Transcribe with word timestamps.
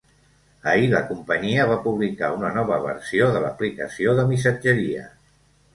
Ahir 0.71 0.87
la 0.93 1.01
companyia 1.09 1.67
va 1.73 1.77
publicar 1.85 2.31
una 2.39 2.51
nova 2.59 2.81
versió 2.87 3.29
de 3.37 3.45
l’aplicació 3.47 4.19
de 4.21 4.29
missatgeria. 4.33 5.09